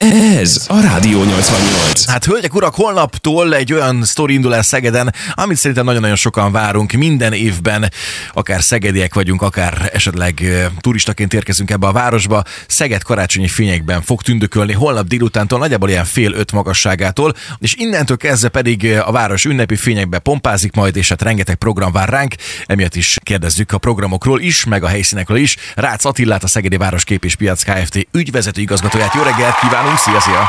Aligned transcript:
Eh. 0.00 0.06
Ez 0.38 0.64
a 0.68 0.80
Rádió 0.80 1.22
88. 1.22 2.04
Hát 2.06 2.24
hölgyek, 2.24 2.54
urak, 2.54 2.74
holnaptól 2.74 3.54
egy 3.54 3.72
olyan 3.72 4.04
sztori 4.04 4.34
indul 4.34 4.54
el 4.54 4.62
Szegeden, 4.62 5.14
amit 5.34 5.56
szerintem 5.56 5.84
nagyon-nagyon 5.84 6.16
sokan 6.16 6.52
várunk. 6.52 6.92
Minden 6.92 7.32
évben 7.32 7.92
akár 8.32 8.62
szegediek 8.62 9.14
vagyunk, 9.14 9.42
akár 9.42 9.90
esetleg 9.92 10.42
turistaként 10.80 11.34
érkezünk 11.34 11.70
ebbe 11.70 11.86
a 11.86 11.92
városba. 11.92 12.42
Szeged 12.66 13.02
karácsonyi 13.02 13.48
fényekben 13.48 14.02
fog 14.02 14.22
tündökölni 14.22 14.72
holnap 14.72 15.06
délutántól, 15.06 15.58
nagyjából 15.58 15.88
ilyen 15.88 16.04
fél 16.04 16.32
öt 16.32 16.52
magasságától, 16.52 17.34
és 17.58 17.74
innentől 17.76 18.16
kezdve 18.16 18.48
pedig 18.48 18.84
a 19.04 19.12
város 19.12 19.44
ünnepi 19.44 19.76
fényekbe 19.76 20.18
pompázik 20.18 20.74
majd, 20.74 20.96
és 20.96 21.08
hát 21.08 21.22
rengeteg 21.22 21.54
program 21.54 21.92
vár 21.92 22.08
ránk. 22.08 22.34
Emiatt 22.66 22.94
is 22.94 23.18
kérdezzük 23.22 23.72
a 23.72 23.78
programokról 23.78 24.40
is, 24.40 24.64
meg 24.64 24.84
a 24.84 24.88
helyszínekről 24.88 25.38
is. 25.38 25.56
Rácz 25.74 26.04
Attillát, 26.04 26.44
a 26.44 26.48
Szegedi 26.48 26.76
Városkép 26.76 27.24
és 27.24 27.34
Piac 27.34 27.62
Kft. 27.62 28.06
ügyvezető 28.12 28.60
igazgatóját. 28.60 29.14
Jó 29.14 29.22
reggelt 29.22 29.58
kívánunk! 29.60 29.98
Szia, 29.98 30.26
szia! 30.28 30.48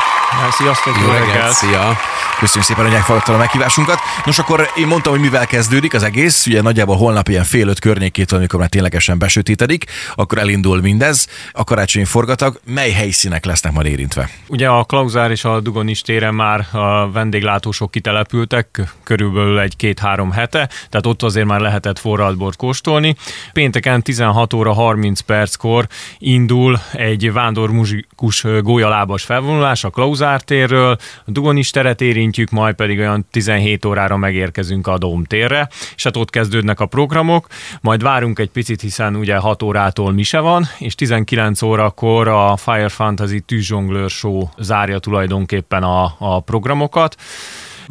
Sziasztok, 0.50 0.96
jó 1.00 1.08
reggelt! 1.08 1.52
Szia! 1.52 1.96
Köszönjük 2.38 2.66
szépen, 2.66 2.84
hogy 2.84 2.94
elfogadtad 2.94 3.34
a 3.34 3.38
meghívásunkat. 3.38 3.98
Nos, 4.24 4.38
akkor 4.38 4.70
én 4.76 4.86
mondtam, 4.86 5.12
hogy 5.12 5.20
mivel 5.20 5.46
kezdődik 5.46 5.94
az 5.94 6.02
egész, 6.02 6.46
ugye 6.46 6.62
nagyjából 6.62 6.96
holnap 6.96 7.28
ilyen 7.28 7.44
fél 7.44 7.68
öt 7.68 7.78
környékétől, 7.78 8.38
amikor 8.38 8.58
már 8.58 8.68
ténylegesen 8.68 9.18
besötétedik, 9.18 9.84
akkor 10.14 10.38
elindul 10.38 10.80
mindez. 10.80 11.28
A 11.52 11.64
karácsonyi 11.64 12.04
forgatag, 12.04 12.60
mely 12.64 12.90
helyszínek 12.90 13.44
lesznek 13.44 13.72
majd 13.72 13.86
érintve? 13.86 14.30
Ugye 14.46 14.68
a 14.68 14.84
Klauzár 14.84 15.30
és 15.30 15.44
a 15.44 15.60
Dugonis 15.60 16.00
téren 16.00 16.34
már 16.34 16.66
a 16.70 17.10
vendéglátósok 17.10 17.90
kitelepültek 17.90 18.80
körülbelül 19.04 19.60
egy-két-három 19.60 20.32
hete, 20.32 20.68
tehát 20.88 21.06
ott 21.06 21.22
azért 21.22 21.46
már 21.46 21.60
lehetett 21.60 21.98
forradbort 21.98 22.56
kóstolni. 22.56 23.16
Pénteken 23.52 24.02
16 24.02 24.52
óra 24.52 24.72
30 24.72 25.20
perckor 25.20 25.86
indul 26.18 26.80
egy 26.92 27.32
vándormuzsikus 27.32 28.44
gólyalábas 28.62 29.22
felvonulás 29.22 29.69
a 29.84 29.90
Klauzár 29.90 30.40
térről, 30.40 30.96
a 31.24 31.30
Dugonis 31.30 31.70
teret 31.70 32.00
érintjük, 32.00 32.50
majd 32.50 32.74
pedig 32.74 32.98
olyan 32.98 33.26
17 33.30 33.84
órára 33.84 34.16
megérkezünk 34.16 34.86
a 34.86 34.98
Dóm 34.98 35.24
térre, 35.24 35.68
és 35.96 36.02
hát 36.02 36.16
ott 36.16 36.30
kezdődnek 36.30 36.80
a 36.80 36.86
programok, 36.86 37.46
majd 37.80 38.02
várunk 38.02 38.38
egy 38.38 38.50
picit, 38.50 38.80
hiszen 38.80 39.16
ugye 39.16 39.36
6 39.36 39.62
órától 39.62 40.12
mise 40.12 40.38
van, 40.38 40.68
és 40.78 40.94
19 40.94 41.62
órakor 41.62 42.28
a 42.28 42.56
Fire 42.56 42.88
Fantasy 42.88 43.40
tűzsonglőr 43.40 44.10
show 44.10 44.48
zárja 44.58 44.98
tulajdonképpen 44.98 45.82
a, 45.82 46.14
a 46.18 46.40
programokat. 46.40 47.16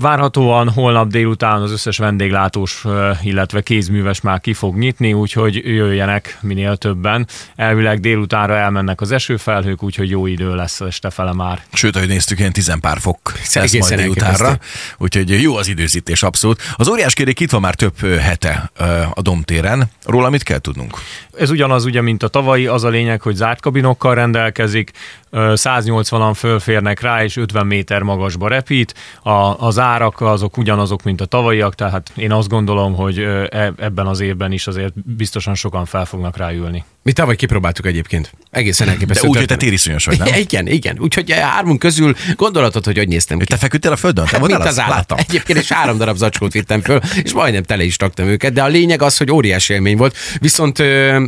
Várhatóan 0.02 0.70
holnap 0.70 1.08
délután 1.08 1.62
az 1.62 1.72
összes 1.72 1.98
vendéglátós, 1.98 2.86
illetve 3.22 3.62
kézműves 3.62 4.22
már 4.22 4.42
ki 4.42 4.54
fog 4.54 4.78
nyitni, 4.78 5.14
úgyhogy 5.14 5.56
jöjjenek 5.56 6.38
minél 6.42 6.78
többen. 6.78 7.28
Elvileg 7.56 8.00
délutánra 8.00 8.56
elmennek 8.56 9.02
az 9.02 9.12
esőfelhők, 9.12 9.84
úgyhogy 9.84 10.10
jó 10.10 10.26
idő 10.26 10.56
lesz 10.56 10.82
este 10.82 11.10
fele 11.10 11.34
már. 11.34 11.62
Sőt, 11.74 11.96
ahogy 11.96 12.08
néztük, 12.08 12.40
ilyen 12.40 12.52
tizenpár 12.52 13.00
fok 13.00 13.34
lesz 13.54 13.74
majd 13.74 13.96
délutánra. 13.96 14.58
Úgyhogy 14.98 15.42
jó 15.42 15.56
az 15.56 15.68
időzítés, 15.68 16.24
abszolút. 16.24 16.62
Az 16.76 16.88
óriás 16.88 17.14
kérék 17.14 17.40
itt 17.40 17.52
van 17.52 17.62
már 17.62 17.76
több 17.76 18.00
hete 18.20 18.72
a 19.14 19.22
Domtéren. 19.22 19.92
Róla 20.06 20.30
mit 20.30 20.44
kell 20.44 20.60
tudnunk? 20.60 20.98
Ez 21.38 21.50
ugyanaz 21.50 21.86
ugye, 21.86 22.02
mint 22.02 22.24
a 22.24 22.28
tavalyi, 22.28 22.68
az 22.68 22.84
a 22.84 22.90
lényeg, 22.90 23.22
hogy 23.22 23.36
zárt 23.36 23.62
kabinokkal 23.62 24.16
rendelkezik, 24.16 24.92
180-an 25.32 26.34
fölférnek 26.36 27.00
rá, 27.00 27.24
és 27.24 27.38
50 27.38 27.68
méter 27.68 28.02
magasba 28.02 28.48
repít. 28.48 28.94
A, 29.24 29.66
az 29.66 29.80
árak 29.80 30.22
azok 30.22 30.58
ugyanazok, 30.58 31.04
mint 31.04 31.22
a 31.22 31.26
tavalyiak, 31.26 31.76
tehát 31.76 32.12
én 32.16 32.32
azt 32.32 32.50
gondolom, 32.50 32.96
hogy 32.96 33.20
e- 33.20 33.74
ebben 33.78 34.08
az 34.08 34.20
évben 34.20 34.52
is 34.52 34.68
azért 34.68 34.94
biztosan 35.16 35.56
sokan 35.56 35.86
fel 35.86 36.06
fognak 36.06 36.38
ráülni. 36.38 36.84
Mi 37.10 37.16
tavaly 37.16 37.36
kipróbáltuk 37.36 37.86
egyébként. 37.86 38.32
Egészen 38.52 38.88
De 38.88 38.94
elképesztő. 38.94 39.28
úgy, 39.28 39.38
hogy 39.38 39.46
te 39.46 39.56
tériszonyos 39.56 40.06
vagy, 40.06 40.18
nem? 40.18 40.28
Igen, 40.46 40.68
igen. 40.68 40.98
Úgyhogy 41.00 41.32
hármunk 41.32 41.80
közül 41.80 42.16
gondolatod, 42.36 42.86
hogy 42.86 42.98
hogy 42.98 43.08
néztem 43.08 43.40
ki. 43.40 43.46
Te 43.46 43.58
feküdtél 43.58 43.92
a 43.92 43.96
földön? 43.96 44.26
Te 44.26 44.40
mint 44.46 44.54
az? 44.54 44.80
állat. 44.80 44.96
Láttam. 44.96 45.18
Egyébként 45.18 45.60
is 45.60 45.72
három 45.72 45.98
darab 45.98 46.18
zacskót 46.18 46.54
vittem 46.54 46.82
föl, 46.82 47.00
és 47.24 47.34
majdnem 47.34 47.64
tele 47.64 47.84
is 47.84 47.96
raktam 48.00 48.28
őket, 48.28 48.54
de 48.54 48.64
a 48.64 48.68
lényeg 48.68 49.02
az, 49.02 49.18
hogy 49.18 49.32
óriási 49.32 49.74
élmény 49.74 49.98
volt. 49.98 50.16
Viszont 50.40 50.80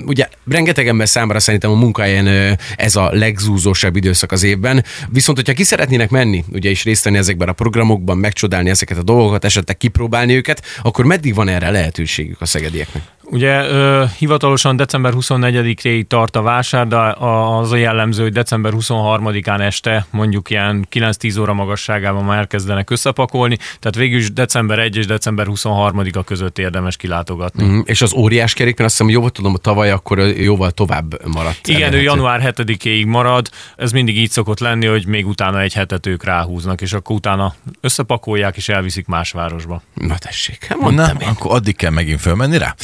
ugye 0.06 0.28
rengeteg 0.50 0.88
ember 0.88 1.09
számára 1.09 1.40
szerintem 1.40 1.72
a 1.72 1.75
munkahelyen 1.75 2.58
ez 2.75 2.96
a 2.96 3.09
legzúzósabb 3.12 3.96
időszak 3.96 4.31
az 4.31 4.44
évben. 4.44 4.84
Viszont, 5.09 5.38
hogyha 5.38 5.53
ki 5.53 5.63
szeretnének 5.63 6.09
menni, 6.09 6.44
ugye 6.52 6.69
is 6.69 6.84
részt 6.84 7.03
venni 7.03 7.18
ezekben 7.18 7.48
a 7.48 7.53
programokban, 7.53 8.18
megcsodálni 8.18 8.69
ezeket 8.69 8.98
a 8.98 9.03
dolgokat, 9.03 9.46
esetleg 9.46 9.78
kipróbálni 9.78 10.36
őket, 10.36 10.66
akkor 10.81 11.06
meddig 11.06 11.36
van 11.36 11.48
erre 11.48 11.69
lehetőségük 11.69 12.42
a 12.42 12.46
szegedieknek? 12.46 13.03
Ugye 13.31 13.68
ö, 13.68 14.03
hivatalosan 14.18 14.75
december 14.75 15.14
24-ig 15.16 16.08
tart 16.08 16.36
a 16.36 16.42
vásár, 16.42 16.88
de 16.88 16.97
az 17.19 17.72
a 17.72 17.75
jellemző, 17.75 18.24
hogy 18.24 18.31
december 18.31 18.72
23-án 18.75 19.59
este 19.59 20.06
mondjuk 20.09 20.50
ilyen 20.50 20.88
9-10 20.92 21.40
óra 21.40 21.53
magasságában 21.53 22.24
már 22.24 22.38
elkezdenek 22.38 22.90
összepakolni, 22.90 23.58
tehát 23.80 23.96
végül 23.96 24.19
is 24.19 24.34
december 24.34 24.80
1 24.80 24.96
és 24.96 25.06
december 25.06 25.46
23-a 25.50 26.24
között 26.24 26.58
érdemes 26.59 26.97
kilátogatni. 26.97 27.64
Mm, 27.66 27.80
és 27.84 28.02
az 28.02 28.14
óriás 28.14 28.53
kerék, 28.53 28.78
mert 28.78 28.90
azt 28.90 29.00
hiszem, 29.00 29.14
jól 29.14 29.30
tudom, 29.30 29.53
a 29.53 29.58
tavaly 29.58 29.92
akkor 29.92 30.19
jóval 30.19 30.72
tovább 30.72 31.28
maradt. 31.34 31.68
Igen, 31.68 31.94
ő 31.94 32.02
január 32.02 32.53
7-éig 32.56 33.06
marad, 33.06 33.50
ez 33.75 33.92
mindig 33.92 34.18
így 34.18 34.30
szokott 34.30 34.59
lenni, 34.59 34.86
hogy 34.86 35.06
még 35.06 35.28
utána 35.28 35.62
egy 35.62 35.74
hetet 35.74 36.06
ők 36.06 36.24
ráhúznak, 36.24 36.81
és 36.81 36.94
akkor 36.94 37.16
utána 37.16 37.53
összepakolják 37.81 38.58
és 38.58 38.69
elviszik 38.69 39.08
más 39.08 39.31
városba. 39.31 39.81
Na 39.94 40.18
tessék, 40.18 40.66
hát 40.66 40.78
Na, 40.78 40.84
mondtam 40.84 41.18
én. 41.19 41.28
akkor 41.28 41.56
addig 41.56 41.75
kell 41.75 41.92
megint 41.92 42.22
fölmenni 42.22 42.58
rá. 42.58 42.75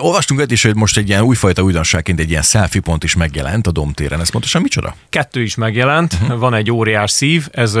Olvastunk 0.00 0.40
egy 0.40 0.52
is, 0.52 0.62
hogy 0.62 0.74
most 0.74 0.96
egy 0.96 1.08
ilyen 1.08 1.22
újfajta 1.22 1.62
újdonságként 1.62 2.20
egy 2.20 2.30
ilyen 2.30 2.42
selfie 2.42 2.80
pont 2.80 3.04
is 3.04 3.14
megjelent 3.14 3.66
a 3.66 3.70
Domtéren. 3.70 4.20
Ez 4.20 4.30
pontosan 4.30 4.62
micsoda? 4.62 4.94
Kettő 5.08 5.42
is 5.42 5.54
megjelent, 5.54 6.12
uh-huh. 6.12 6.38
van 6.38 6.54
egy 6.54 6.70
óriás 6.70 7.10
szív, 7.10 7.48
ez 7.50 7.78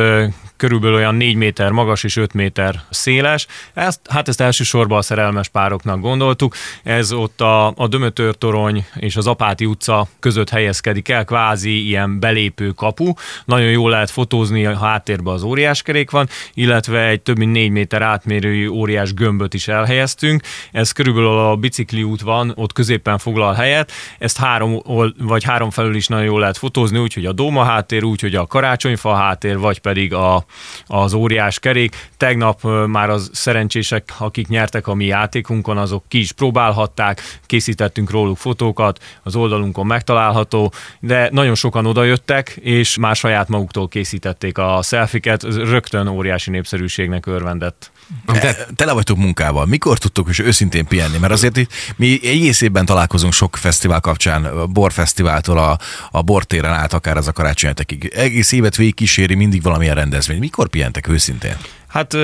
körülbelül 0.58 0.96
olyan 0.96 1.14
4 1.14 1.34
méter 1.34 1.70
magas 1.70 2.04
és 2.04 2.16
5 2.16 2.32
méter 2.32 2.82
széles. 2.90 3.46
Ezt, 3.74 4.00
hát 4.08 4.28
ezt 4.28 4.40
elsősorban 4.40 4.98
a 4.98 5.02
szerelmes 5.02 5.48
pároknak 5.48 6.00
gondoltuk. 6.00 6.54
Ez 6.82 7.12
ott 7.12 7.40
a, 7.40 7.72
a 7.76 7.88
Dömötörtorony 7.88 8.86
és 8.94 9.16
az 9.16 9.26
Apáti 9.26 9.64
utca 9.64 10.08
között 10.20 10.50
helyezkedik 10.50 11.08
el, 11.08 11.24
kvázi 11.24 11.86
ilyen 11.86 12.20
belépő 12.20 12.70
kapu. 12.70 13.12
Nagyon 13.44 13.70
jól 13.70 13.90
lehet 13.90 14.10
fotózni, 14.10 14.66
a 14.66 14.78
háttérben 14.78 15.34
az 15.34 15.42
óriás 15.42 15.82
kerék 15.82 16.10
van, 16.10 16.28
illetve 16.54 17.06
egy 17.06 17.20
több 17.20 17.38
mint 17.38 17.52
4 17.52 17.70
méter 17.70 18.02
átmérőjű 18.02 18.68
óriás 18.68 19.14
gömböt 19.14 19.54
is 19.54 19.68
elhelyeztünk. 19.68 20.42
Ez 20.72 20.92
körülbelül 20.92 21.38
a 21.38 21.56
bicikli 21.56 21.97
út 22.02 22.20
van, 22.20 22.52
ott 22.54 22.72
középen 22.72 23.18
foglal 23.18 23.54
helyet. 23.54 23.92
Ezt 24.18 24.36
három, 24.36 24.82
vagy 25.18 25.44
három 25.44 25.70
felül 25.70 25.94
is 25.94 26.06
nagyon 26.06 26.24
jól 26.24 26.40
lehet 26.40 26.58
fotózni, 26.58 26.98
úgyhogy 26.98 27.24
a 27.24 27.32
dóma 27.32 27.64
háttér, 27.64 28.04
úgyhogy 28.04 28.34
a 28.34 28.46
karácsonyfa 28.46 29.14
háttér, 29.14 29.58
vagy 29.58 29.78
pedig 29.78 30.14
a, 30.14 30.44
az 30.86 31.14
óriás 31.14 31.58
kerék. 31.58 32.08
Tegnap 32.16 32.62
már 32.86 33.10
az 33.10 33.30
szerencsések, 33.32 34.14
akik 34.18 34.48
nyertek 34.48 34.86
a 34.86 34.94
mi 34.94 35.04
játékunkon, 35.04 35.78
azok 35.78 36.04
ki 36.08 36.18
is 36.18 36.32
próbálhatták, 36.32 37.38
készítettünk 37.46 38.10
róluk 38.10 38.36
fotókat, 38.36 39.02
az 39.22 39.36
oldalunkon 39.36 39.86
megtalálható, 39.86 40.72
de 41.00 41.28
nagyon 41.32 41.54
sokan 41.54 41.86
odajöttek, 41.86 42.48
és 42.60 42.96
már 42.96 43.16
saját 43.16 43.48
maguktól 43.48 43.88
készítették 43.88 44.58
a 44.58 44.78
szelfiket, 44.82 45.42
rögtön 45.42 46.08
óriási 46.08 46.50
népszerűségnek 46.50 47.26
örvendett. 47.26 47.90
De... 48.26 48.56
Tele 48.76 48.92
vagytok 48.92 49.16
munkával. 49.16 49.66
Mikor 49.66 49.98
tudtok 49.98 50.28
is 50.28 50.38
őszintén 50.38 50.86
pihenni? 50.86 51.18
Mert 51.18 51.32
azért 51.32 51.56
itt 51.56 51.70
mi 51.96 52.20
egész 52.22 52.60
évben 52.60 52.84
találkozunk 52.84 53.32
sok 53.32 53.56
fesztivál 53.56 54.00
kapcsán, 54.00 54.50
borfesztiváltól 54.72 55.58
a, 55.58 55.78
a 56.10 56.22
bortéren 56.22 56.72
át, 56.72 56.92
akár 56.92 57.16
az 57.16 57.28
a 57.28 57.32
karácsonyatekig. 57.32 58.12
Egész 58.14 58.52
évet 58.52 58.76
végig 58.76 58.94
kíséri 58.94 59.34
mindig 59.34 59.62
valamilyen 59.62 59.94
rendezvény. 59.94 60.38
Mikor 60.38 60.68
pihentek 60.68 61.08
őszintén? 61.08 61.56
Hát 61.88 62.16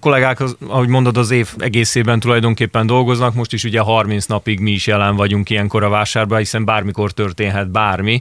kollégák, 0.00 0.38
ahogy 0.68 0.88
mondod, 0.88 1.16
az 1.16 1.30
év 1.30 1.48
egészében 1.58 2.20
tulajdonképpen 2.20 2.86
dolgoznak, 2.86 3.34
most 3.34 3.52
is 3.52 3.64
ugye 3.64 3.80
30 3.80 4.26
napig 4.26 4.60
mi 4.60 4.70
is 4.70 4.86
jelen 4.86 5.16
vagyunk 5.16 5.50
ilyenkor 5.50 5.82
a 5.82 5.88
vásárban, 5.88 6.38
hiszen 6.38 6.64
bármikor 6.64 7.12
történhet 7.12 7.70
bármi. 7.70 8.20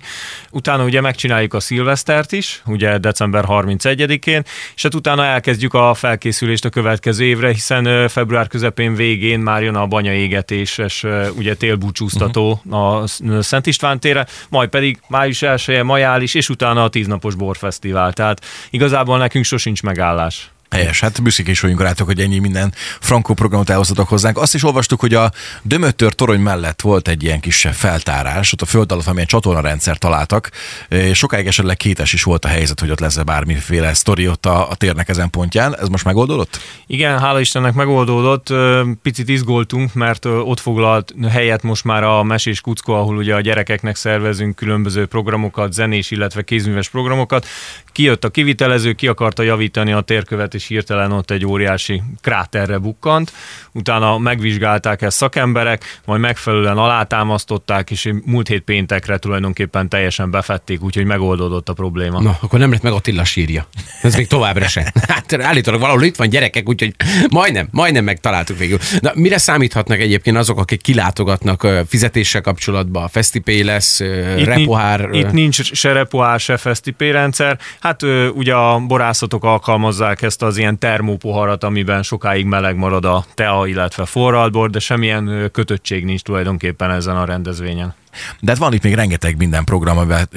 Utána 0.51 0.83
ugye 0.83 1.01
megcsináljuk 1.01 1.53
a 1.53 1.59
szilvesztert 1.59 2.31
is, 2.31 2.61
ugye 2.65 2.97
december 2.97 3.45
31-én, 3.47 4.43
és 4.75 4.83
hát 4.83 4.95
utána 4.95 5.23
elkezdjük 5.23 5.73
a 5.73 5.93
felkészülést 5.93 6.65
a 6.65 6.69
következő 6.69 7.23
évre, 7.23 7.51
hiszen 7.51 8.07
február 8.07 8.47
közepén 8.47 8.95
végén 8.95 9.39
már 9.39 9.63
jön 9.63 9.75
a 9.75 9.87
banyaégetéses, 9.87 11.03
ö, 11.03 11.29
ugye 11.29 11.55
télbúcsúztató 11.55 12.61
a 12.69 13.07
Szent 13.41 13.65
István 13.65 13.99
tére, 13.99 14.27
majd 14.49 14.69
pedig 14.69 14.99
május 15.07 15.41
1 15.41 15.83
majális, 15.83 16.33
és 16.33 16.49
utána 16.49 16.83
a 16.83 16.89
tíznapos 16.89 17.35
borfesztivál. 17.35 18.13
Tehát 18.13 18.45
igazából 18.69 19.17
nekünk 19.17 19.45
sosincs 19.45 19.83
megállás. 19.83 20.51
Helyes, 20.75 20.99
hát 20.99 21.21
büszkék 21.23 21.47
is 21.47 21.59
vagyunk 21.59 21.81
rátok, 21.81 22.07
hogy 22.07 22.19
ennyi 22.19 22.39
minden 22.39 22.73
frankó 22.99 23.33
programot 23.33 23.69
elhoztatok 23.69 24.07
hozzánk. 24.07 24.37
Azt 24.37 24.53
is 24.55 24.63
olvastuk, 24.63 24.99
hogy 24.99 25.13
a 25.13 25.31
Dömötör 25.61 26.13
torony 26.13 26.39
mellett 26.39 26.81
volt 26.81 27.07
egy 27.07 27.23
ilyen 27.23 27.39
kis 27.39 27.67
feltárás, 27.71 28.53
ott 28.53 28.61
a 28.61 28.65
föld 28.65 28.91
alatt 28.91 29.03
valamilyen 29.03 29.27
csatornarendszer 29.27 29.97
találtak, 29.97 30.49
és 30.89 31.17
sokáig 31.17 31.47
esetleg 31.47 31.77
kétes 31.77 32.13
is 32.13 32.23
volt 32.23 32.45
a 32.45 32.47
helyzet, 32.47 32.79
hogy 32.79 32.91
ott 32.91 32.99
lesz 32.99 33.17
bármiféle 33.17 33.93
sztori 33.93 34.27
ott 34.27 34.45
a, 34.45 34.69
a 34.69 34.75
térnek 34.75 35.09
ezen 35.09 35.29
pontján. 35.29 35.77
Ez 35.77 35.87
most 35.87 36.05
megoldódott? 36.05 36.59
Igen, 36.87 37.19
hála 37.19 37.39
Istennek 37.39 37.73
megoldódott. 37.73 38.53
Picit 39.01 39.29
izgultunk, 39.29 39.93
mert 39.93 40.25
ott 40.25 40.59
foglalt 40.59 41.13
helyet 41.29 41.63
most 41.63 41.83
már 41.83 42.03
a 42.03 42.23
Mesés 42.23 42.61
Kuckó, 42.61 42.93
ahol 42.93 43.17
ugye 43.17 43.35
a 43.35 43.41
gyerekeknek 43.41 43.95
szervezünk 43.95 44.55
különböző 44.55 45.05
programokat, 45.05 45.73
zenés, 45.73 46.11
illetve 46.11 46.41
kézműves 46.41 46.89
programokat. 46.89 47.47
Kijött 47.91 48.23
a 48.23 48.29
kivitelező, 48.29 48.93
ki 48.93 49.07
akarta 49.07 49.43
javítani 49.43 49.91
a 49.91 50.01
térkövet, 50.01 50.53
és 50.61 50.67
hirtelen 50.67 51.11
ott 51.11 51.31
egy 51.31 51.45
óriási 51.45 52.01
kráterre 52.21 52.77
bukkant. 52.77 53.31
Utána 53.71 54.17
megvizsgálták 54.17 55.01
ezt 55.01 55.17
szakemberek, 55.17 55.99
majd 56.05 56.21
megfelelően 56.21 56.77
alátámasztották, 56.77 57.91
és 57.91 58.11
múlt 58.25 58.47
hét 58.47 58.61
péntekre 58.61 59.17
tulajdonképpen 59.17 59.89
teljesen 59.89 60.31
befették, 60.31 60.81
úgyhogy 60.83 61.05
megoldódott 61.05 61.69
a 61.69 61.73
probléma. 61.73 62.21
Na, 62.21 62.37
akkor 62.41 62.59
nem 62.59 62.71
lett 62.71 62.81
meg 62.81 62.93
Attila 62.93 63.23
sírja. 63.23 63.67
Ez 64.01 64.15
még 64.15 64.27
továbbra 64.27 64.67
sem. 64.67 64.83
Hát 65.11 65.33
állítólag 65.33 65.79
valahol 65.79 66.03
itt 66.03 66.15
van 66.15 66.29
gyerekek, 66.29 66.69
úgyhogy 66.69 66.95
majdnem, 67.29 67.67
majdnem 67.71 68.03
megtaláltuk 68.03 68.57
végül. 68.57 68.77
Na, 68.99 69.11
mire 69.13 69.37
számíthatnak 69.37 69.99
egyébként 69.99 70.37
azok, 70.37 70.59
akik 70.59 70.81
kilátogatnak 70.81 71.67
fizetéssel 71.87 72.41
kapcsolatban? 72.41 73.07
Fesztipé 73.07 73.61
lesz, 73.61 73.99
Itt, 73.99 74.45
repohár? 74.45 74.99
ni- 75.09 75.17
itt 75.19 75.31
nincs 75.31 75.73
se 75.73 75.91
repohár, 75.91 76.39
se 76.39 76.57
fesztipé 76.57 77.09
rendszer. 77.09 77.59
Hát 77.79 78.01
ugye 78.33 78.53
a 78.53 78.79
borászatok 78.79 79.43
alkalmazzák 79.43 80.21
ezt 80.21 80.41
az 80.51 80.57
ilyen 80.57 80.79
termópoharat, 80.79 81.63
amiben 81.63 82.03
sokáig 82.03 82.45
meleg 82.45 82.75
marad 82.75 83.05
a 83.05 83.25
tea, 83.33 83.67
illetve 83.67 84.05
forralt 84.05 84.51
bor, 84.51 84.69
de 84.69 84.79
semmilyen 84.79 85.49
kötöttség 85.51 86.05
nincs 86.05 86.21
tulajdonképpen 86.21 86.91
ezen 86.91 87.15
a 87.15 87.25
rendezvényen. 87.25 87.93
De 88.39 88.51
hát 88.51 88.59
van 88.59 88.73
itt 88.73 88.83
még 88.83 88.93
rengeteg 88.93 89.37
minden 89.37 89.63
program, 89.63 89.97
amivel 89.97 90.27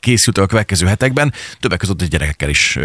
készültek 0.00 0.44
a 0.44 0.46
következő 0.46 0.86
hetekben, 0.86 1.32
többek 1.60 1.78
között 1.78 2.00
a 2.00 2.04
gyerekekkel 2.04 2.48
is 2.48 2.78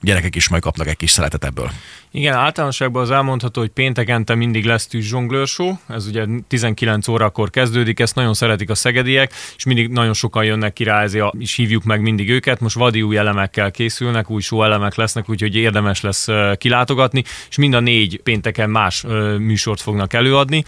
gyerekek 0.00 0.36
is 0.36 0.48
majd 0.48 0.62
kapnak 0.62 0.86
egy 0.86 0.96
kis 0.96 1.10
szeletet 1.10 1.44
ebből. 1.44 1.70
Igen, 2.14 2.34
általánosságban 2.34 3.02
az 3.02 3.10
elmondható, 3.10 3.60
hogy 3.60 3.70
péntekente 3.70 4.34
mindig 4.34 4.64
lesz 4.64 4.86
tűz 4.86 5.04
zsonglőr 5.04 5.46
show, 5.46 5.72
ez 5.88 6.06
ugye 6.06 6.26
19 6.48 7.08
órakor 7.08 7.50
kezdődik, 7.50 8.00
ezt 8.00 8.14
nagyon 8.14 8.34
szeretik 8.34 8.70
a 8.70 8.74
szegediek, 8.74 9.32
és 9.56 9.64
mindig 9.64 9.88
nagyon 9.88 10.12
sokan 10.12 10.44
jönnek 10.44 10.72
ki 10.72 10.84
rá, 10.84 11.02
ezért 11.02 11.34
is 11.38 11.54
hívjuk 11.54 11.84
meg 11.84 12.00
mindig 12.00 12.30
őket. 12.30 12.60
Most 12.60 12.76
vadi 12.76 13.02
új 13.02 13.16
elemekkel 13.16 13.70
készülnek, 13.70 14.30
új 14.30 14.42
elemek 14.50 14.94
lesznek, 14.94 15.30
úgyhogy 15.30 15.56
érdemes 15.56 16.00
lesz 16.00 16.28
kilátogatni, 16.58 17.24
és 17.48 17.56
mind 17.56 17.74
a 17.74 17.80
négy 17.80 18.20
pénteken 18.22 18.70
más 18.70 19.04
műsort 19.38 19.80
fognak 19.80 20.12
előadni. 20.12 20.64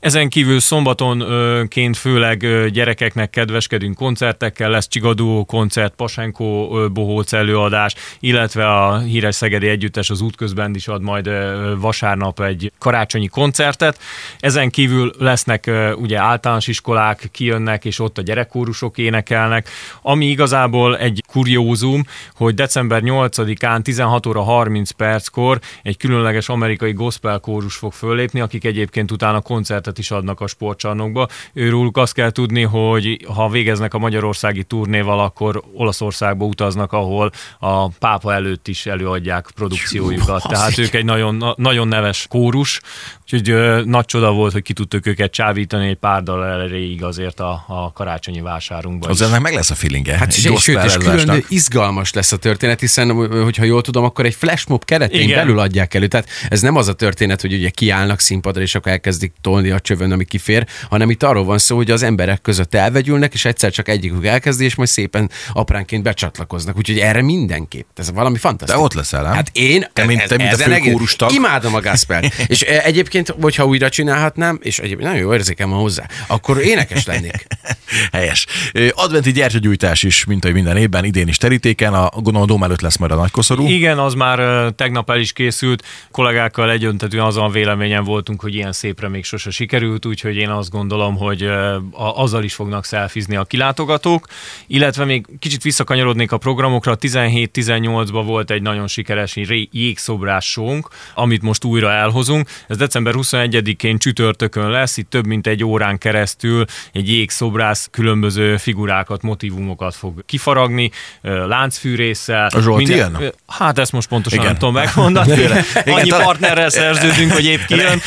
Ezen 0.00 0.28
kívül 0.28 0.60
szombatonként 0.60 1.96
főleg 1.96 2.68
gyerekeknek 2.70 3.30
kedveskedünk 3.30 3.94
koncertekkel, 3.94 4.70
lesz 4.70 4.88
Csigadó 4.88 5.44
koncert, 5.44 5.94
Pasenko 5.94 6.68
Bohóc 6.92 7.32
előadás, 7.32 7.94
illetve 8.20 8.66
a 8.66 8.98
híres 8.98 9.34
Szegedi 9.34 9.68
Együttes 9.68 10.10
az 10.10 10.20
útközben 10.20 10.74
is 10.74 10.83
ad 10.88 11.02
majd 11.02 11.30
vasárnap 11.78 12.40
egy 12.40 12.72
karácsonyi 12.78 13.26
koncertet. 13.26 13.98
Ezen 14.38 14.70
kívül 14.70 15.12
lesznek 15.18 15.70
ugye 15.96 16.18
általános 16.18 16.66
iskolák, 16.66 17.28
kijönnek, 17.32 17.84
és 17.84 17.98
ott 17.98 18.18
a 18.18 18.22
gyerekkórusok 18.22 18.98
énekelnek, 18.98 19.68
ami 20.02 20.26
igazából 20.26 20.98
egy 20.98 21.22
kuriózum, 21.28 22.02
hogy 22.34 22.54
december 22.54 23.02
8-án 23.04 23.82
16 23.82 24.26
óra 24.26 24.42
30 24.42 24.90
perckor 24.90 25.60
egy 25.82 25.96
különleges 25.96 26.48
amerikai 26.48 26.92
gospel 26.92 27.38
kórus 27.38 27.74
fog 27.74 27.92
föllépni, 27.92 28.40
akik 28.40 28.64
egyébként 28.64 29.10
utána 29.10 29.40
koncertet 29.40 29.98
is 29.98 30.10
adnak 30.10 30.40
a 30.40 30.46
sportcsarnokba. 30.46 31.28
Őróluk 31.52 31.96
azt 31.96 32.14
kell 32.14 32.30
tudni, 32.30 32.62
hogy 32.62 33.26
ha 33.34 33.48
végeznek 33.48 33.94
a 33.94 33.98
magyarországi 33.98 34.62
turnéval, 34.62 35.20
akkor 35.20 35.62
Olaszországba 35.74 36.44
utaznak, 36.44 36.92
ahol 36.92 37.30
a 37.58 37.88
pápa 37.88 38.32
előtt 38.32 38.68
is 38.68 38.86
előadják 38.86 39.48
produkciójukat. 39.54 40.42
Tehát 40.48 40.73
haszik. 40.74 40.94
ők 40.94 41.00
egy 41.00 41.04
nagyon, 41.04 41.34
na- 41.34 41.54
nagyon 41.58 41.88
neves 41.88 42.26
kórus, 42.28 42.80
úgyhogy 43.22 43.50
ö, 43.50 43.82
nagy 43.84 44.04
csoda 44.04 44.32
volt, 44.32 44.52
hogy 44.52 44.62
ki 44.62 44.72
tudtuk 44.72 45.06
őket 45.06 45.32
csábítani 45.32 45.88
egy 45.88 45.96
pár 45.96 46.22
dal 46.22 46.46
erejéig 46.46 47.02
azért 47.04 47.40
a, 47.40 47.64
a 47.68 47.92
karácsonyi 47.92 48.40
vásárunkban. 48.40 49.10
Az 49.10 49.22
ennek 49.22 49.40
meg 49.40 49.54
lesz 49.54 49.70
a 49.70 49.74
feelingje. 49.74 50.16
Hát 50.18 50.28
egy 50.28 50.34
sőt, 50.34 50.52
gospel 50.52 50.88
sőt, 50.88 51.02
és 51.02 51.08
külön 51.08 51.44
izgalmas 51.48 52.12
lesz 52.12 52.32
a 52.32 52.36
történet, 52.36 52.80
hiszen, 52.80 53.10
hogyha 53.42 53.64
jól 53.64 53.82
tudom, 53.82 54.04
akkor 54.04 54.24
egy 54.24 54.34
flashmob 54.34 54.84
keretén 54.84 55.20
Igen. 55.20 55.36
belül 55.36 55.58
adják 55.58 55.94
elő. 55.94 56.06
Tehát 56.06 56.28
ez 56.48 56.60
nem 56.60 56.76
az 56.76 56.88
a 56.88 56.92
történet, 56.92 57.40
hogy 57.40 57.52
ugye 57.52 57.68
kiállnak 57.70 58.20
színpadra, 58.20 58.60
és 58.62 58.74
akkor 58.74 58.92
elkezdik 58.92 59.32
tolni 59.40 59.70
a 59.70 59.80
csövön, 59.80 60.12
ami 60.12 60.24
kifér, 60.24 60.66
hanem 60.88 61.10
itt 61.10 61.22
arról 61.22 61.44
van 61.44 61.58
szó, 61.58 61.76
hogy 61.76 61.90
az 61.90 62.02
emberek 62.02 62.40
között 62.42 62.74
elvegyülnek, 62.74 63.32
és 63.34 63.44
egyszer 63.44 63.70
csak 63.72 63.88
egyikük 63.88 64.24
elkezdi, 64.26 64.64
és 64.64 64.74
majd 64.74 64.88
szépen 64.88 65.30
apránként 65.52 66.02
becsatlakoznak. 66.02 66.76
Úgyhogy 66.76 66.98
erre 66.98 67.22
mindenképp. 67.22 67.86
Ez 67.98 68.12
valami 68.12 68.34
De 68.34 68.40
fantasztikus. 68.40 68.84
ott 68.84 68.94
leszel, 68.94 69.26
ám? 69.26 69.34
Hát 69.34 69.50
én, 69.52 69.86
Te, 69.92 70.04
mint- 70.04 70.26
te, 70.26 70.36
mint 70.36 70.52
a 70.52 70.56
fő 70.64 70.72
egész-. 70.72 71.16
Imádom 71.28 71.74
a 71.74 71.80
Gaspert. 71.80 72.34
és 72.46 72.62
e, 72.62 72.82
egyébként, 72.84 73.34
hogyha 73.40 73.66
újra 73.66 73.88
csinálhatnám, 73.88 74.58
és 74.62 74.78
egyébként 74.78 75.08
nagyon 75.08 75.22
jó 75.22 75.32
érzékem 75.34 75.70
van 75.70 75.78
hozzá, 75.78 76.06
akkor 76.26 76.58
énekes 76.60 77.06
lennék. 77.06 77.46
Helyes. 78.12 78.46
Adventi 78.90 79.32
gyertyagyújtás 79.32 80.02
is, 80.02 80.24
mint 80.24 80.44
ahogy 80.44 80.54
minden 80.54 80.76
évben, 80.76 81.04
idén 81.04 81.28
is 81.28 81.36
terítéken. 81.36 81.94
A 81.94 82.10
gondolom 82.14 82.42
a 82.42 82.46
dóm 82.46 82.62
előtt 82.62 82.80
lesz 82.80 82.96
majd 82.96 83.12
a 83.12 83.14
nagykoszorú. 83.14 83.68
Igen, 83.68 83.98
az 83.98 84.14
már 84.14 84.70
tegnap 84.72 85.10
el 85.10 85.18
is 85.18 85.32
készült. 85.32 85.84
Kollégákkal 86.10 86.70
egyöntetően 86.70 87.24
azon 87.24 87.44
a 87.44 87.48
véleményen 87.48 88.04
voltunk, 88.04 88.40
hogy 88.40 88.54
ilyen 88.54 88.72
szépre 88.72 89.08
még 89.08 89.24
sose 89.24 89.50
sikerült, 89.50 90.06
úgyhogy 90.06 90.36
én 90.36 90.48
azt 90.48 90.70
gondolom, 90.70 91.16
hogy 91.16 91.48
azzal 91.92 92.44
is 92.44 92.54
fognak 92.54 92.84
szelfizni 92.84 93.36
a 93.36 93.44
kilátogatók. 93.44 94.26
Illetve 94.66 95.04
még 95.04 95.26
kicsit 95.38 95.62
visszakanyarodnék 95.62 96.32
a 96.32 96.38
programokra. 96.38 96.96
17-18-ban 97.00 98.22
volt 98.26 98.50
egy 98.50 98.62
nagyon 98.62 98.86
sikeres 98.86 99.36
jégszobrás 99.70 100.43
sónk, 100.44 100.88
amit 101.14 101.42
most 101.42 101.64
újra 101.64 101.90
elhozunk. 101.90 102.48
Ez 102.68 102.76
december 102.76 103.14
21-én 103.16 103.98
csütörtökön 103.98 104.70
lesz, 104.70 104.96
itt 104.96 105.10
több 105.10 105.26
mint 105.26 105.46
egy 105.46 105.64
órán 105.64 105.98
keresztül 105.98 106.64
egy 106.92 107.08
jégszobrász 107.08 107.88
különböző 107.90 108.56
figurákat, 108.56 109.22
motivumokat 109.22 109.94
fog 109.94 110.24
kifaragni, 110.26 110.90
láncfűrésszel. 111.22 112.46
A 112.54 112.60
Zsolti 112.60 112.94
jön? 112.96 113.16
Ö, 113.20 113.28
Hát 113.46 113.78
ezt 113.78 113.92
most 113.92 114.08
pontosan 114.08 114.38
Igen. 114.38 114.50
nem 114.50 114.58
tudom 114.60 114.74
megmondani. 114.74 115.32
Annyi 115.86 116.08
talán- 116.08 116.24
partnerrel 116.24 116.70
szerződünk, 116.70 117.32
hogy 117.32 117.44
épp 117.44 117.60
kijön. 117.66 118.00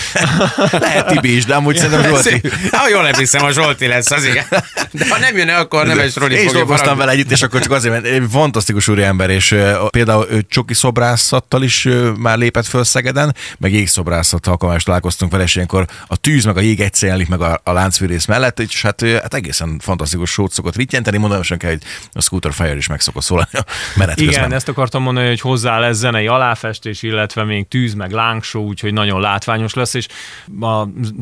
Lehet 0.71 1.07
Tibi 1.07 1.35
is, 1.35 1.45
de 1.45 1.55
amúgy 1.55 1.75
szerintem 1.77 2.03
Zsolti. 2.09 2.41
Ha 2.71 2.89
jól 2.89 3.07
emlékszem, 3.07 3.45
a 3.45 3.51
Zsolti 3.51 3.87
lesz, 3.87 4.11
az 4.11 4.25
igen. 4.25 4.45
De 4.91 5.05
ha 5.09 5.19
nem 5.19 5.37
jön 5.37 5.49
el, 5.49 5.59
akkor 5.59 5.85
nem 5.85 5.99
egy 5.99 6.13
Roli 6.15 6.35
Én 6.35 6.45
is 6.45 6.51
dolgoztam 6.51 6.97
vele 6.97 7.11
együtt, 7.11 7.31
és 7.31 7.41
akkor 7.41 7.61
csak 7.61 7.71
azért, 7.71 7.93
mert 7.93 8.05
egy 8.05 8.23
fantasztikus 8.31 8.87
úriember, 8.87 9.29
és 9.29 9.55
például 9.89 10.27
ő 10.31 10.45
csoki 10.49 10.73
szobrászattal 10.73 11.63
is 11.63 11.87
már 12.27 12.37
lépett 12.37 12.65
föl 12.65 12.83
Szegeden, 12.83 13.35
meg 13.57 13.73
jégszobrászat 13.73 14.47
alkalmás 14.47 14.83
találkoztunk 14.83 15.31
vele, 15.31 15.43
és 15.43 15.55
ilyenkor 15.55 15.85
a 16.07 16.15
tűz 16.15 16.45
meg 16.45 16.57
a 16.57 16.59
jég 16.59 16.79
egyszer 16.79 17.25
meg 17.29 17.41
a, 17.41 17.61
a 17.63 17.71
láncfűrész 17.71 18.25
mellett, 18.25 18.59
és 18.59 18.81
hát, 18.81 19.01
hát 19.01 19.33
egészen 19.33 19.79
fantasztikus 19.79 20.29
sót 20.29 20.51
szokott 20.51 20.75
rittyenteni, 20.75 21.17
mondom, 21.17 21.41
sem 21.41 21.57
kell, 21.57 21.69
hogy 21.69 21.81
a 22.11 22.21
Scooter 22.21 22.53
Fire 22.53 22.75
is 22.75 22.87
meg 22.87 22.99
szokott 22.99 23.23
szólani 23.23 23.49
a 23.51 23.63
menet 23.95 24.19
Igen, 24.19 24.33
közben. 24.33 24.53
ezt 24.53 24.67
akartam 24.67 25.03
mondani, 25.03 25.27
hogy 25.27 25.41
hozzá 25.41 25.79
lesz 25.79 25.97
zenei 25.97 26.27
aláfestés, 26.27 27.03
illetve 27.03 27.43
még 27.43 27.67
tűz, 27.67 27.93
meg 27.93 28.11
lángsó, 28.11 28.63
úgyhogy 28.63 28.93
nagyon 28.93 29.21
látványos 29.21 29.73
lesz, 29.73 29.93
és 29.93 30.07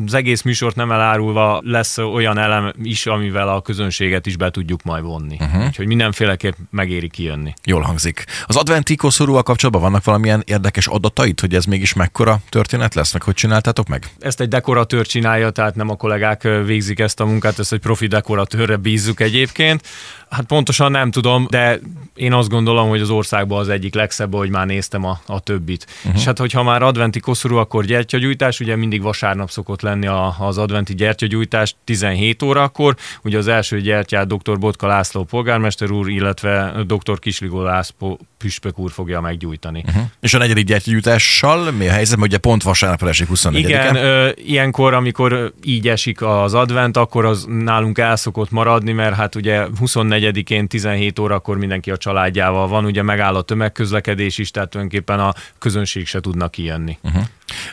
az 0.06 0.14
egész 0.14 0.42
műsort 0.42 0.76
nem 0.76 0.92
elárulva 0.92 1.60
lesz 1.64 1.98
olyan 1.98 2.38
elem 2.38 2.72
is, 2.82 3.06
amivel 3.06 3.48
a 3.48 3.60
közönséget 3.60 4.26
is 4.26 4.36
be 4.36 4.50
tudjuk 4.50 4.82
majd 4.82 5.04
vonni. 5.04 5.36
Uh-huh. 5.40 5.64
Úgyhogy 5.64 5.86
mindenféleképp 5.86 6.54
megéri 6.70 7.08
kijönni. 7.08 7.54
Jól 7.64 7.80
hangzik. 7.80 8.24
Az 8.46 8.56
adventi 8.56 8.94
koszorúval 8.94 9.42
kapcsolatban 9.42 9.82
vannak 9.82 10.04
valamilyen 10.04 10.42
érdekes 10.46 10.86
adatait, 10.96 11.40
hogy 11.40 11.54
ez 11.54 11.64
mégis 11.64 11.92
mekkora 11.92 12.38
történet 12.48 12.94
lesz, 12.94 13.12
meg 13.12 13.22
hogy 13.22 13.34
csináltátok 13.34 13.88
meg? 13.88 14.10
Ezt 14.18 14.40
egy 14.40 14.48
dekoratőr 14.48 15.06
csinálja, 15.06 15.50
tehát 15.50 15.74
nem 15.74 15.90
a 15.90 15.96
kollégák 15.96 16.42
végzik 16.42 16.98
ezt 16.98 17.20
a 17.20 17.26
munkát, 17.26 17.58
ezt 17.58 17.72
egy 17.72 17.80
profi 17.80 18.06
dekoratőrre 18.06 18.76
bízzuk 18.76 19.20
egyébként. 19.20 19.82
Hát 20.30 20.44
pontosan 20.44 20.90
nem 20.90 21.10
tudom, 21.10 21.46
de 21.50 21.80
én 22.14 22.32
azt 22.32 22.48
gondolom, 22.48 22.88
hogy 22.88 23.00
az 23.00 23.10
országban 23.10 23.58
az 23.58 23.68
egyik 23.68 23.94
legszebb, 23.94 24.34
hogy 24.34 24.50
már 24.50 24.66
néztem 24.66 25.04
a, 25.04 25.20
a 25.26 25.40
többit. 25.40 25.86
Uh-huh. 25.98 26.14
És 26.20 26.24
hát, 26.24 26.38
hogyha 26.38 26.62
már 26.62 26.82
adventi 26.82 27.20
koszorú, 27.20 27.56
akkor 27.56 27.84
gyertyagyújtás, 27.84 28.60
ugye 28.60 28.76
mindig 28.76 29.02
vasárnap 29.02 29.50
szokott 29.50 29.80
lenni 29.80 30.06
a, 30.06 30.36
az 30.38 30.58
adventi 30.58 30.94
gyertyagyújtás 30.94 31.74
17 31.84 32.42
órakor. 32.42 32.96
Ugye 33.22 33.38
az 33.38 33.48
első 33.48 33.80
gyertyát 33.80 34.26
dr. 34.26 34.58
Botka 34.58 34.86
László 34.86 35.24
polgármester 35.24 35.90
úr, 35.90 36.08
illetve 36.08 36.74
dr. 36.86 37.18
Kisligó 37.18 37.62
László 37.62 38.18
püspök 38.38 38.78
úr 38.78 38.90
fogja 38.90 39.20
meggyújtani. 39.20 39.82
Uh-huh. 39.86 40.02
És 40.20 40.34
a 40.34 40.38
negyedik 40.38 40.64
gyertyagyújtással. 40.86 41.70
Mi 41.70 41.88
a 41.88 41.92
helyzet? 41.92 42.16
Mert 42.16 42.28
ugye 42.28 42.38
pont 42.38 42.62
vasárnapra 42.62 43.08
esik 43.08 43.28
24 43.28 43.64
Igen, 43.64 43.96
ö, 43.96 44.28
ilyenkor, 44.34 44.94
amikor 44.94 45.52
így 45.64 45.88
esik 45.88 46.22
az 46.22 46.54
advent, 46.54 46.96
akkor 46.96 47.24
az 47.24 47.44
nálunk 47.48 47.98
el 47.98 48.16
szokott 48.16 48.50
maradni, 48.50 48.92
mert 48.92 49.14
hát 49.14 49.34
ugye 49.34 49.66
24-én 49.80 50.68
17 50.68 51.18
órakor 51.18 51.56
mindenki 51.58 51.90
a 51.90 51.96
családjával 51.96 52.68
van, 52.68 52.84
ugye 52.84 53.02
megáll 53.02 53.34
a 53.34 53.42
tömegközlekedés 53.42 54.38
is, 54.38 54.50
tehát 54.50 54.70
tulajdonképpen 54.70 55.20
a 55.20 55.32
közönség 55.58 56.06
se 56.06 56.20
tudnak 56.20 56.50
kijönni. 56.50 56.98
Uh-huh. 57.02 57.22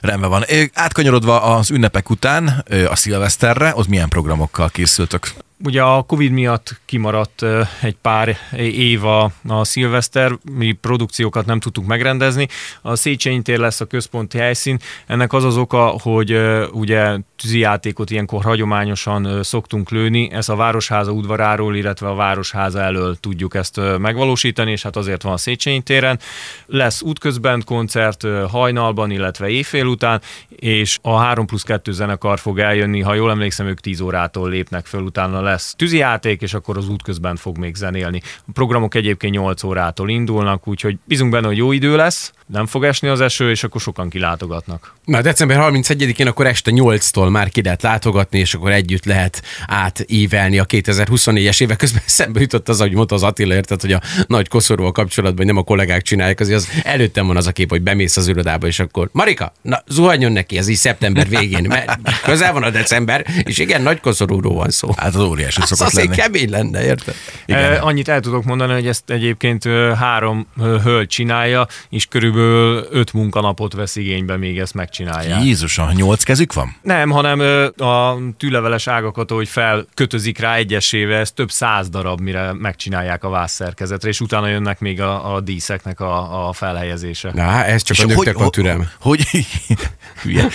Rendben 0.02 0.30
van. 0.30 0.44
Átkanyarodva 0.74 1.42
az 1.42 1.72
ünnepek 1.72 2.10
után 2.10 2.66
a 2.90 2.96
szilveszterre, 2.96 3.72
ott 3.76 3.88
milyen 3.88 4.10
programokkal 4.10 4.70
készültök? 4.70 5.34
Ugye 5.66 5.82
a 5.82 6.02
Covid 6.02 6.32
miatt 6.32 6.82
kimaradt 6.86 7.46
egy 7.82 7.96
pár 8.02 8.38
év 8.58 9.06
a, 9.06 9.32
a 9.48 9.64
szilveszter, 9.64 10.32
mi 10.58 10.72
produkciókat 10.72 11.46
nem 11.46 11.60
tudtuk 11.60 11.86
megrendezni. 11.86 12.48
A 12.82 12.96
Széchenyi 12.96 13.42
tér 13.42 13.60
lesz 13.60 13.82
a 13.82 13.86
központi 13.86 14.38
helyszín. 14.38 14.80
Ennek 15.08 15.34
az 15.34 15.44
az 15.44 15.58
oka, 15.58 15.96
hogy 16.02 16.40
ugye 16.72 17.18
tűzijátékot 17.38 18.10
ilyenkor 18.10 18.44
hagyományosan 18.44 19.44
szoktunk 19.44 19.90
lőni. 19.90 20.32
Ez 20.32 20.50
a 20.50 20.56
Városháza 20.56 21.12
udvaráról, 21.12 21.76
illetve 21.76 22.08
a 22.08 22.16
Városháza 22.16 22.82
elől 22.82 23.16
tudjuk 23.16 23.56
ezt 23.56 23.80
megvalósítani, 23.98 24.72
és 24.72 24.84
hát 24.84 24.96
azért 24.96 25.22
van 25.22 25.34
a 25.34 25.38
Széchenyi 25.38 25.82
téren. 25.82 26.20
Lesz 26.66 27.02
útközben 27.02 27.64
koncert 27.66 28.28
hajnalban, 28.50 29.12
illetve 29.12 29.50
éjfél 29.50 29.86
után, 29.86 30.22
és 30.50 31.00
a 31.02 31.18
3 31.18 31.46
plusz 31.46 31.64
2 31.64 31.92
zenekar 31.92 32.40
fog 32.40 32.60
eljönni, 32.60 33.02
ha 33.02 33.14
jól 33.14 33.32
emlékszem, 33.32 33.68
ők 33.68 33.80
10 33.80 34.00
órától 34.00 34.50
lépnek 34.50 34.86
föl, 34.86 35.02
utána 35.02 35.42
lesz 35.42 35.52
tűzijáték, 35.60 36.42
és 36.42 36.54
akkor 36.54 36.78
az 36.78 36.90
útközben 36.90 37.36
fog 37.36 37.58
még 37.58 37.76
zenélni. 37.76 38.22
A 38.48 38.52
programok 38.54 38.96
egyébként 38.96 39.34
8 39.34 39.64
órától 39.64 40.10
indulnak, 40.10 40.68
úgyhogy 40.68 40.98
bízunk 41.06 41.32
benne, 41.32 41.48
hogy 41.48 41.58
jó 41.58 41.72
idő 41.72 41.96
lesz, 41.96 42.34
nem 42.48 42.66
fog 42.66 42.84
esni 42.84 43.08
az 43.08 43.22
eső, 43.22 43.50
és 43.50 43.64
akkor 43.64 43.82
sokan 43.82 44.10
kilátogatnak. 44.10 44.94
Na, 45.06 45.22
december 45.22 45.58
31-én 45.62 46.28
akkor 46.28 46.46
este 46.46 46.72
8-tól 46.74 47.32
már 47.32 47.50
ki 47.50 47.64
lehet 47.64 47.82
látogatni, 47.82 48.40
és 48.40 48.54
akkor 48.54 48.72
együtt 48.72 49.06
lehet 49.06 49.44
átívelni 49.68 50.60
a 50.60 50.66
2024-es 50.66 51.62
éve. 51.62 51.76
Közben 51.76 52.02
szembe 52.20 52.40
jutott 52.40 52.70
az, 52.70 52.80
ahogy 52.80 52.94
mondta 52.94 53.16
az 53.16 53.24
Attila, 53.24 53.54
érted, 53.54 53.82
hogy 53.82 53.92
a 53.92 54.02
nagy 54.28 54.48
koszorúval 54.48 54.92
kapcsolatban 54.92 55.38
hogy 55.38 55.54
nem 55.54 55.58
a 55.58 55.64
kollégák 55.64 56.02
csinálják, 56.02 56.40
azért 56.40 56.58
az 56.58 56.70
előttem 56.84 57.28
van 57.28 57.38
az 57.38 57.48
a 57.48 57.52
kép, 57.52 57.70
hogy 57.70 57.82
bemész 57.82 58.18
az 58.18 58.28
irodába, 58.28 58.68
és 58.68 58.80
akkor 58.80 59.10
Marika, 59.12 59.54
na 59.62 59.84
zuhanjon 59.88 60.32
neki, 60.32 60.58
ez 60.58 60.68
így 60.68 60.76
szeptember 60.76 61.30
végén, 61.30 61.66
mert 61.68 62.22
közel 62.24 62.54
van 62.54 62.64
a 62.64 62.70
december, 62.70 63.26
és 63.44 63.58
igen, 63.58 63.82
nagy 63.82 64.00
koszorúról 64.00 64.54
van 64.54 64.70
szó. 64.70 64.90
Hát 64.96 65.16
az 65.16 65.22
óriási 65.44 65.62
Az 65.62 65.68
szokott 65.68 65.86
azért 65.94 66.08
lenni. 66.08 66.22
kemény 66.22 66.50
lenne, 66.50 66.84
érted? 66.86 67.16
Igen. 67.46 67.72
Eh, 67.72 67.86
annyit 67.86 68.08
el 68.08 68.20
tudok 68.20 68.44
mondani, 68.44 68.74
hogy 68.74 68.88
ezt 68.88 69.10
egyébként 69.10 69.66
ö, 69.66 69.94
három 69.98 70.48
ö, 70.60 70.80
hölgy 70.84 71.08
csinálja, 71.08 71.68
és 71.90 72.06
körülbelül 72.06 72.88
öt 72.92 73.14
munkanapot 73.14 73.74
vesz 73.74 73.96
igénybe, 73.96 74.38
még 74.38 74.60
ezt 74.60 74.74
megcsinálják. 74.74 75.44
Jézusom, 75.44 75.90
nyolc 75.92 76.24
kezük 76.24 76.54
van? 76.54 76.76
Nem, 76.82 77.10
hanem 77.10 77.40
a 77.78 78.18
tűleveles 78.38 78.88
ágakat, 78.88 79.32
hogy 79.32 79.48
felkötözik 79.48 80.40
rá 80.40 80.56
egyesével, 80.56 81.20
ez 81.20 81.32
több 81.32 81.52
száz 81.52 81.90
darab, 81.90 82.20
mire 82.20 82.54
megcsinálják 82.54 83.24
a 83.24 83.30
vászszerkezetre, 83.30 84.10
és 84.10 84.22
utána 84.22 84.48
jönnek 84.48 84.80
még 84.80 85.02
a, 85.02 85.34
a 85.34 85.40
díszeknek 85.42 86.00
a, 86.00 86.48
a 86.48 86.54
felhelyezése. 86.54 87.32
Na, 87.34 87.64
ez 87.66 87.82
csak 87.82 87.98
a 88.00 88.06
nőknek 88.06 88.38
van 88.38 88.52
türelme. 88.52 88.92
Hogy, 89.00 89.28
hülye. 90.22 90.48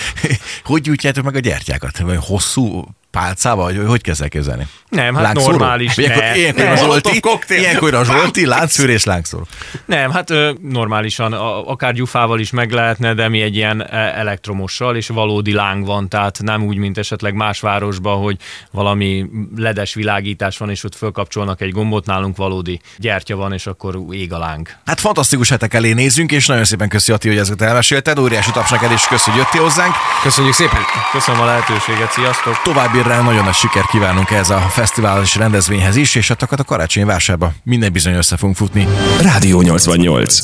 hogy 0.63 0.81
gyújtjátok 0.81 1.23
meg 1.23 1.35
a 1.35 1.39
gyertyákat? 1.39 1.97
Vagy 1.99 2.17
hosszú 2.21 2.85
pálcával, 3.11 3.73
vagy 3.73 3.87
hogy 3.87 4.01
kezd 4.01 4.21
el 4.21 4.29
kezelni? 4.29 4.67
Nem, 4.89 5.15
hát 5.15 5.23
Lángszóró? 5.23 5.49
normális. 5.49 5.95
Vagy 5.95 6.05
ilyenkor, 6.05 6.23
ne, 6.23 6.37
ilyenkor 6.37 6.63
ne. 6.63 7.09
a 7.09 7.19
koktél. 7.19 7.57
ilyenkor 7.57 7.93
a 7.93 8.03
Zsolti, 8.03 8.45
láncfűrés, 8.45 9.03
lángszóró. 9.03 9.47
Nem, 9.85 10.11
hát 10.11 10.29
ö, 10.29 10.51
normálisan, 10.61 11.33
a, 11.33 11.69
akár 11.69 11.93
gyufával 11.93 12.39
is 12.39 12.51
meg 12.51 12.71
lehetne, 12.71 13.13
de 13.13 13.27
mi 13.27 13.41
egy 13.41 13.55
ilyen 13.55 13.81
e, 13.81 13.97
elektromossal, 13.97 14.95
és 14.95 15.07
valódi 15.07 15.53
láng 15.53 15.85
van, 15.85 16.09
tehát 16.09 16.39
nem 16.41 16.63
úgy, 16.63 16.77
mint 16.77 16.97
esetleg 16.97 17.33
más 17.33 17.59
városban, 17.59 18.21
hogy 18.21 18.37
valami 18.71 19.25
ledes 19.55 19.93
világítás 19.93 20.57
van, 20.57 20.69
és 20.69 20.83
ott 20.83 20.95
fölkapcsolnak 20.95 21.61
egy 21.61 21.71
gombot, 21.71 22.05
nálunk 22.05 22.37
valódi 22.37 22.81
gyertya 22.97 23.35
van, 23.35 23.53
és 23.53 23.67
akkor 23.67 23.99
ég 24.11 24.33
a 24.33 24.37
láng. 24.37 24.67
Hát 24.85 24.99
fantasztikus 24.99 25.49
hetek 25.49 25.73
elé 25.73 25.93
nézünk, 25.93 26.31
és 26.31 26.45
nagyon 26.45 26.65
szépen 26.65 26.89
köszi 26.89 27.11
Ati, 27.11 27.27
hogy 27.27 27.37
ezeket 27.37 27.67
elmesélted. 27.67 28.19
Óriási 28.19 28.51
taps 28.51 28.69
neked, 28.69 28.91
és 28.91 29.07
köszi, 29.07 29.29
hogy 29.29 29.39
jöttél 29.39 29.61
hozzánk. 29.61 29.93
Köszönjük 30.23 30.53
szépen! 30.53 30.81
Köszönöm 31.11 31.41
a 31.41 31.45
lehetőséget, 31.45 32.11
sziasztok! 32.11 32.61
További 32.63 32.98
rá 33.07 33.21
nagyon 33.21 33.43
nagy 33.43 33.53
sikert 33.53 33.89
kívánunk 33.89 34.29
ez 34.29 34.49
a 34.49 34.59
fesztivális 34.59 35.35
rendezvényhez 35.35 35.95
is, 35.95 36.15
és 36.15 36.27
hát 36.27 36.41
akkor 36.41 36.59
a 36.59 36.63
karácsonyi 36.63 37.05
vásárba 37.05 37.53
minden 37.63 37.91
bizony 37.91 38.13
össze 38.13 38.37
fogunk 38.37 38.57
futni. 38.57 38.87
Rádió 39.21 39.61
88. 39.61 40.39